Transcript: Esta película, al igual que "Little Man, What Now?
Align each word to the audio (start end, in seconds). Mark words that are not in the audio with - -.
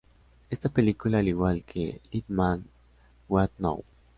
Esta 0.49 0.67
película, 0.69 1.19
al 1.19 1.27
igual 1.27 1.63
que 1.63 2.01
"Little 2.11 2.33
Man, 2.35 2.65
What 3.29 3.51
Now? 3.59 3.83